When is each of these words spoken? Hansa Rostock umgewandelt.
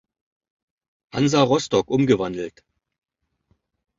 Hansa 1.13 1.43
Rostock 1.45 1.91
umgewandelt. 1.91 2.63